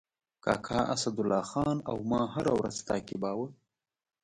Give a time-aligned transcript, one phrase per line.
[0.43, 3.47] کاکا اسدالله خان او ما هره ورځ تعقیباوه.